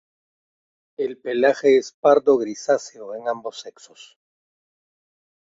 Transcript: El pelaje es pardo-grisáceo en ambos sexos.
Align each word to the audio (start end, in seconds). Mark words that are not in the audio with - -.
El 0.97 1.19
pelaje 1.19 1.77
es 1.77 1.91
pardo-grisáceo 1.91 3.13
en 3.13 3.27
ambos 3.27 3.59
sexos. 3.59 4.17